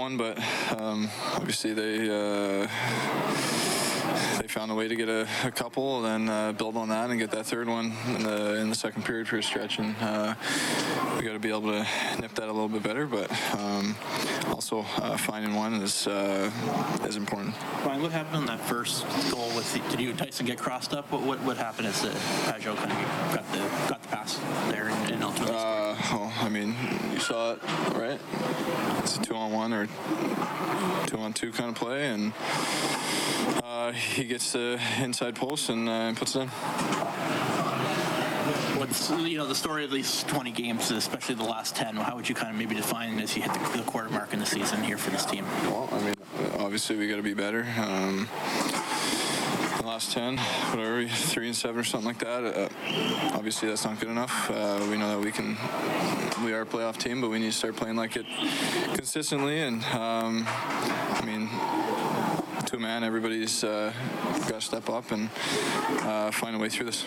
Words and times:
one, 0.00 0.16
but 0.16 0.38
um, 0.80 1.10
obviously 1.34 1.74
they 1.74 2.08
uh, 2.08 2.66
they 4.40 4.48
found 4.48 4.70
a 4.70 4.74
way 4.74 4.88
to 4.88 4.96
get 4.96 5.10
a, 5.10 5.28
a 5.44 5.50
couple, 5.50 6.04
and 6.06 6.28
then 6.28 6.34
uh, 6.34 6.52
build 6.52 6.74
on 6.78 6.88
that 6.88 7.10
and 7.10 7.18
get 7.18 7.30
that 7.32 7.44
third 7.44 7.68
one 7.68 7.92
in 8.06 8.22
the 8.22 8.54
in 8.56 8.70
the 8.70 8.74
second 8.74 9.04
period 9.04 9.28
for 9.28 9.36
a 9.36 9.42
stretch. 9.42 9.78
And 9.78 9.94
uh, 10.00 10.34
we 11.16 11.22
got 11.22 11.34
to 11.34 11.38
be 11.38 11.50
able 11.50 11.72
to 11.72 11.86
nip 12.18 12.32
that 12.34 12.44
a 12.48 12.52
little 12.52 12.70
bit 12.70 12.82
better, 12.82 13.06
but 13.06 13.30
um, 13.58 13.94
also 14.46 14.86
uh, 14.96 15.18
finding 15.18 15.54
one 15.54 15.74
is 15.74 16.06
uh, 16.06 16.50
is 17.04 17.16
important. 17.16 17.54
Brian, 17.82 18.00
what 18.00 18.12
happened 18.12 18.36
on 18.36 18.46
that 18.46 18.60
first 18.60 19.04
goal? 19.30 19.54
With 19.54 19.70
the, 19.74 19.80
did 19.90 20.00
you 20.00 20.14
Tyson 20.14 20.46
get 20.46 20.56
crossed 20.56 20.94
up? 20.94 21.12
What 21.12 21.20
what, 21.22 21.40
what 21.40 21.56
happened 21.58 21.88
Is 21.88 22.00
that 22.00 22.14
Pageau 22.48 22.74
kind 22.74 22.90
of 22.90 23.34
got 23.34 23.52
the 23.52 23.58
got 23.90 24.02
the 24.02 24.08
pass 24.08 24.40
there 24.70 24.88
and, 24.88 25.10
and 25.10 25.24
ultimately? 25.24 25.79
I 26.40 26.48
mean, 26.48 26.74
you 27.12 27.18
saw 27.18 27.52
it, 27.52 27.62
right? 27.94 28.18
It's 29.00 29.18
a 29.18 29.20
two 29.20 29.34
on 29.34 29.52
one 29.52 29.74
or 29.74 29.86
two 31.06 31.18
on 31.18 31.34
two 31.34 31.52
kind 31.52 31.68
of 31.68 31.76
play, 31.76 32.06
and 32.06 32.32
uh, 33.62 33.92
he 33.92 34.24
gets 34.24 34.52
the 34.52 34.80
inside 35.00 35.36
post 35.36 35.68
and 35.68 35.86
uh, 35.86 36.14
puts 36.14 36.36
it 36.36 36.40
in. 36.40 36.48
What's 38.78 39.10
you 39.10 39.36
know 39.36 39.46
the 39.46 39.54
story 39.54 39.84
of 39.84 39.90
these 39.90 40.24
20 40.24 40.50
games, 40.52 40.90
especially 40.90 41.34
the 41.34 41.44
last 41.44 41.76
10? 41.76 41.96
How 41.96 42.16
would 42.16 42.26
you 42.26 42.34
kind 42.34 42.50
of 42.50 42.56
maybe 42.56 42.74
define 42.74 43.20
as 43.20 43.36
you 43.36 43.42
hit 43.42 43.52
the, 43.52 43.78
the 43.78 43.84
quarter 43.84 44.08
mark 44.08 44.32
in 44.32 44.38
the 44.38 44.46
season 44.46 44.82
here 44.82 44.96
for 44.96 45.10
this 45.10 45.26
team? 45.26 45.44
Well, 45.64 45.90
I 45.92 46.00
mean, 46.00 46.14
obviously 46.58 46.96
we 46.96 47.06
got 47.06 47.16
to 47.16 47.22
be 47.22 47.34
better. 47.34 47.66
Um, 47.76 48.28
last 49.82 50.12
10, 50.12 50.36
whatever, 50.36 51.06
three 51.06 51.46
and 51.46 51.56
seven 51.56 51.80
or 51.80 51.84
something 51.84 52.06
like 52.06 52.18
that. 52.18 52.44
Uh, 52.44 52.68
obviously, 53.34 53.68
that's 53.68 53.84
not 53.84 53.98
good 53.98 54.08
enough. 54.08 54.50
Uh, 54.50 54.86
we 54.90 54.96
know 54.96 55.08
that 55.08 55.24
we 55.24 55.32
can, 55.32 55.56
we 56.44 56.52
are 56.52 56.62
a 56.62 56.66
playoff 56.66 56.96
team, 56.96 57.20
but 57.20 57.30
we 57.30 57.38
need 57.38 57.52
to 57.52 57.56
start 57.56 57.76
playing 57.76 57.96
like 57.96 58.16
it 58.16 58.26
consistently. 58.94 59.60
And 59.60 59.82
um, 59.84 60.44
I 60.46 61.22
mean, 61.24 61.48
to 62.70 62.76
a 62.76 62.78
man, 62.78 63.02
everybody's 63.02 63.64
uh, 63.64 63.92
got 64.42 64.48
to 64.48 64.60
step 64.60 64.88
up 64.88 65.10
and 65.10 65.28
uh, 66.02 66.30
find 66.30 66.54
a 66.54 66.58
way 66.58 66.68
through 66.68 66.86
this. 66.86 67.04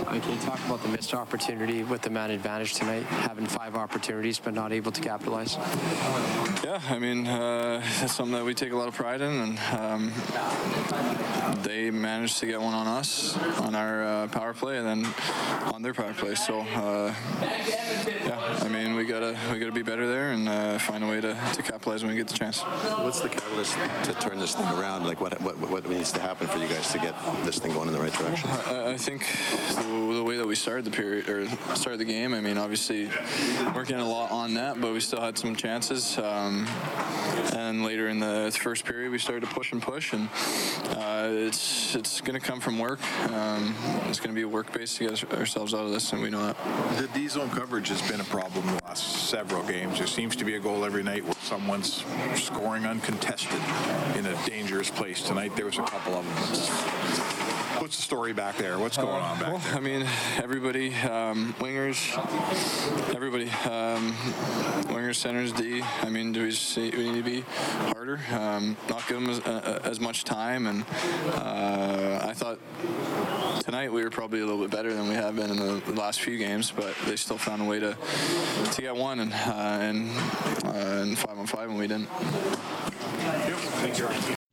Uh, 0.00 0.20
Can 0.20 0.34
you 0.34 0.40
talk 0.40 0.58
about 0.66 0.82
the 0.82 0.88
missed 0.88 1.14
opportunity 1.14 1.82
with 1.84 2.02
the 2.02 2.10
man 2.10 2.30
advantage 2.30 2.74
tonight, 2.74 3.04
having 3.04 3.46
five 3.46 3.76
opportunities 3.76 4.38
but 4.38 4.52
not 4.52 4.72
able 4.72 4.92
to 4.92 5.00
capitalize? 5.00 5.56
Yeah, 6.62 6.82
I 6.90 6.98
mean, 6.98 7.26
uh, 7.26 7.82
that's 7.98 8.14
something 8.14 8.34
that 8.34 8.44
we 8.44 8.52
take 8.52 8.72
a 8.72 8.76
lot 8.76 8.88
of 8.88 8.94
pride 8.94 9.22
in, 9.22 9.32
and 9.32 9.58
um, 9.80 10.12
they 11.62 11.90
managed 11.90 12.36
to 12.40 12.46
get 12.46 12.60
one 12.60 12.74
on 12.74 12.86
us 12.86 13.38
on 13.60 13.74
our 13.74 14.04
uh, 14.04 14.28
power 14.28 14.52
play, 14.52 14.76
and 14.76 14.86
then 14.86 15.14
on 15.72 15.80
their 15.80 15.94
power 15.94 16.12
play. 16.12 16.34
So, 16.34 16.60
uh, 16.60 17.14
yeah, 17.40 18.58
I 18.60 18.68
mean, 18.68 18.94
we 18.94 19.06
gotta 19.06 19.34
we 19.50 19.58
gotta 19.58 19.72
be 19.72 19.82
better 19.82 20.06
there 20.06 20.32
and 20.32 20.46
uh, 20.46 20.78
find 20.78 21.02
a 21.02 21.06
way 21.06 21.22
to, 21.22 21.34
to 21.54 21.62
capitalize 21.62 22.02
when 22.02 22.10
we 22.10 22.18
get 22.18 22.28
the 22.28 22.36
chance. 22.36 22.60
What's 22.60 23.20
the 23.20 23.30
catalyst 23.30 23.78
to 24.04 24.12
turn 24.20 24.38
this 24.38 24.54
thing 24.54 24.66
around? 24.66 24.89
Like, 24.98 25.20
what, 25.20 25.40
what 25.40 25.56
what 25.58 25.88
needs 25.88 26.12
to 26.12 26.20
happen 26.20 26.46
for 26.46 26.58
you 26.58 26.68
guys 26.68 26.90
to 26.92 26.98
get 26.98 27.14
this 27.44 27.58
thing 27.58 27.72
going 27.72 27.88
in 27.88 27.94
the 27.94 28.00
right 28.00 28.12
direction? 28.12 28.50
I, 28.50 28.92
I 28.92 28.96
think 28.96 29.26
the, 29.76 30.14
the 30.14 30.24
way 30.24 30.36
that 30.36 30.46
we 30.46 30.54
started 30.54 30.84
the 30.84 30.90
period 30.90 31.28
or 31.28 31.48
started 31.76 31.98
the 31.98 32.04
game. 32.04 32.34
I 32.34 32.40
mean, 32.40 32.58
obviously 32.58 33.08
working 33.74 33.96
a 33.96 34.08
lot 34.08 34.30
on 34.30 34.54
that, 34.54 34.80
but 34.80 34.92
we 34.92 35.00
still 35.00 35.20
had 35.20 35.38
some 35.38 35.54
chances. 35.54 36.18
Um, 36.18 36.66
and 37.54 37.84
later 37.84 38.08
in 38.08 38.20
the 38.20 38.56
first 38.60 38.84
period, 38.84 39.10
we 39.10 39.18
started 39.18 39.48
to 39.48 39.54
push 39.54 39.72
and 39.72 39.82
push, 39.82 40.12
and 40.12 40.28
uh, 40.96 41.28
it's 41.30 41.94
it's 41.94 42.20
going 42.20 42.38
to 42.38 42.44
come 42.44 42.60
from 42.60 42.78
work. 42.78 43.00
Um, 43.30 43.74
it's 44.08 44.18
going 44.18 44.30
to 44.30 44.34
be 44.34 44.42
a 44.42 44.48
work 44.48 44.72
base 44.72 44.96
to 44.96 45.08
get 45.08 45.32
ourselves 45.34 45.74
out 45.74 45.84
of 45.84 45.92
this, 45.92 46.12
and 46.12 46.20
we 46.20 46.30
know 46.30 46.44
that. 46.46 46.56
The 46.98 47.08
D 47.08 47.28
zone 47.28 47.50
coverage 47.50 47.88
has 47.88 48.02
been 48.10 48.20
a 48.20 48.24
problem 48.24 48.66
the 48.66 48.80
last 48.84 49.28
several 49.28 49.62
games. 49.62 49.98
There 49.98 50.06
seems 50.06 50.36
to 50.36 50.44
be 50.44 50.56
a 50.56 50.60
goal 50.60 50.84
every 50.84 51.02
night 51.02 51.24
where 51.24 51.34
someone's 51.50 52.04
scoring 52.36 52.86
uncontested 52.86 53.60
in 54.16 54.24
a 54.24 54.46
dangerous 54.46 54.88
place. 54.88 55.20
Tonight 55.20 55.56
there 55.56 55.66
was 55.66 55.78
a 55.78 55.82
couple 55.82 56.14
of 56.14 56.24
them. 56.24 57.82
What's 57.82 57.96
the 57.96 58.02
story 58.02 58.32
back 58.32 58.56
there? 58.56 58.78
What's 58.78 58.96
going 58.96 59.08
on 59.20 59.36
back 59.40 59.48
Well, 59.48 59.58
there? 59.58 59.74
I 59.74 59.80
mean, 59.80 60.06
everybody, 60.36 60.94
um, 60.94 61.52
wingers, 61.58 62.16
everybody, 63.12 63.50
um, 63.68 64.12
wingers, 64.92 65.16
centers, 65.16 65.50
D. 65.50 65.82
I 66.02 66.08
mean, 66.08 66.30
do 66.30 66.44
we 66.44 66.52
see 66.52 66.90
we 66.90 67.10
need 67.10 67.24
to 67.24 67.30
be 67.30 67.44
um, 68.08 68.76
not 68.88 69.06
give 69.06 69.20
them 69.20 69.28
as, 69.28 69.40
uh, 69.40 69.80
as 69.84 70.00
much 70.00 70.24
time, 70.24 70.66
and 70.66 70.84
uh, 71.34 72.20
I 72.22 72.32
thought 72.32 72.58
tonight 73.62 73.92
we 73.92 74.02
were 74.02 74.08
probably 74.08 74.40
a 74.40 74.46
little 74.46 74.62
bit 74.62 74.70
better 74.70 74.94
than 74.94 75.06
we 75.08 75.14
have 75.14 75.36
been 75.36 75.50
in 75.50 75.56
the, 75.56 75.92
last 75.92 76.22
few 76.22 76.38
games, 76.38 76.70
but 76.70 76.94
they 77.04 77.16
still 77.16 77.36
found 77.36 77.60
a 77.60 77.64
way 77.66 77.78
to 77.78 77.94
to 78.72 78.82
get 78.82 78.96
one 78.96 79.20
and 79.20 79.32
uh, 79.32 79.78
and 79.80 80.10
uh, 80.64 81.02
and 81.02 81.18
five 81.18 81.38
on 81.38 81.46
five, 81.46 81.68
and 81.68 81.78
we 81.78 81.86
didn't. 81.86 82.08